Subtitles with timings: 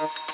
[0.00, 0.29] Thank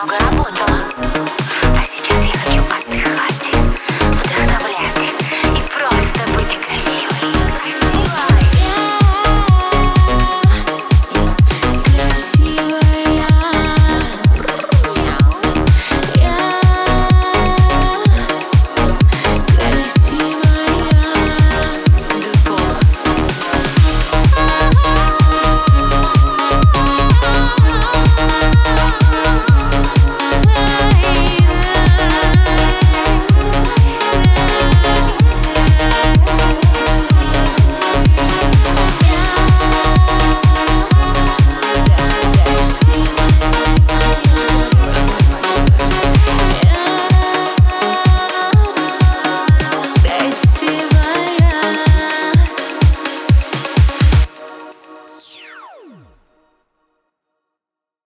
[0.00, 0.39] Programa.